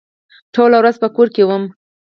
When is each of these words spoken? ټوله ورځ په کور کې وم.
ټوله 0.53 0.75
ورځ 0.81 0.95
په 1.03 1.07
کور 1.15 1.27
کې 1.35 1.43
وم. 1.45 1.63